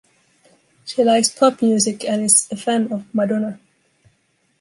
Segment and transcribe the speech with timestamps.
[0.83, 3.59] She likes pop music and is a fan of Madonna.